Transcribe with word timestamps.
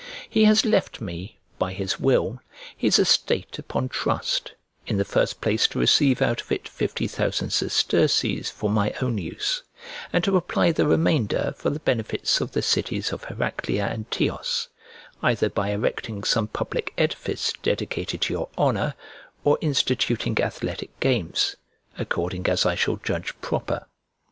He 0.27 0.45
has 0.45 0.65
left 0.65 0.99
me, 0.99 1.37
by 1.59 1.73
his 1.73 1.99
will, 1.99 2.41
his 2.75 2.97
estate 2.97 3.59
upon 3.59 3.87
trust, 3.89 4.53
in 4.87 4.97
the 4.97 5.05
first 5.05 5.41
place 5.41 5.67
to 5.67 5.77
receive 5.79 6.23
out 6.23 6.41
of 6.41 6.51
it 6.51 6.67
fifty 6.67 7.05
thousand 7.07 7.51
sesterces 7.51 8.49
for 8.49 8.67
my 8.71 8.95
own 8.99 9.19
use, 9.19 9.61
and 10.11 10.23
to 10.23 10.35
apply 10.37 10.71
the 10.71 10.87
remainder 10.87 11.53
for 11.55 11.69
the 11.69 11.77
benefit 11.79 12.41
of 12.41 12.53
the 12.53 12.63
cities 12.63 13.13
of 13.13 13.25
Heraclea 13.25 13.85
and 13.85 14.09
Tios, 14.09 14.69
either 15.21 15.49
by 15.51 15.69
erecting 15.69 16.23
some 16.23 16.47
public 16.47 16.93
edifice 16.97 17.53
dedicated 17.61 18.21
to 18.21 18.33
your 18.33 18.49
honour 18.57 18.95
or 19.43 19.59
instituting 19.61 20.41
athletic 20.41 20.99
games, 20.99 21.57
according 21.99 22.47
as 22.47 22.65
I 22.65 22.73
shall 22.73 22.95
judge 22.95 23.39
proper. 23.39 23.85